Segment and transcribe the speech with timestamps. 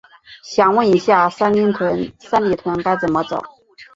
[0.43, 3.39] 想问一下，三里屯该怎么走？